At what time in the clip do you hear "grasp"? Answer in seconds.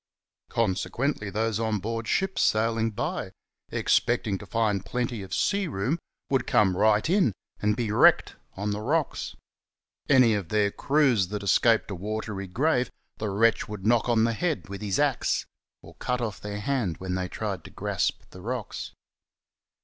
17.69-18.23